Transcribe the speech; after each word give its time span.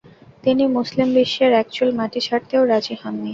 তিনি 0.43 0.63
মুসলিম 0.77 1.07
বিশ্বের 1.17 1.51
একচুল 1.61 1.89
মাটি 1.99 2.19
ছাড়তেও 2.27 2.63
রাজি 2.71 2.95
হননি। 3.01 3.29